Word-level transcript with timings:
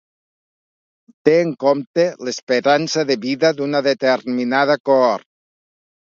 Té 1.27 1.33
en 1.41 1.49
compte 1.63 2.05
l'esperança 2.27 3.03
de 3.09 3.17
vida 3.25 3.51
d'una 3.59 3.81
determinada 3.89 4.79
cohort. 4.91 5.27